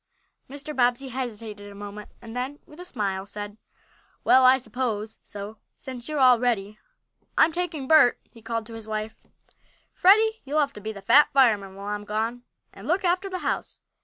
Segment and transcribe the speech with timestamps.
[0.49, 0.75] Mr.
[0.75, 3.59] Bobbsey hesitated a moment, and then, with a smile, said:
[4.23, 6.79] "Well, I suppose so, since you are all ready.
[7.37, 9.13] I'm taking Bert," he called to his wife.
[9.93, 12.41] "Freddie, you'll have to be the Fat Fireman while I'm gone,
[12.73, 13.81] and look after the house."